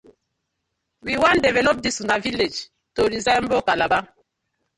We 1.09 1.17
wan 1.23 1.41
develop 1.47 1.83
dis 1.87 2.01
una 2.07 2.17
villag 2.25 2.57
to 2.95 3.07
resemble 3.17 3.61
Calabar. 3.71 4.03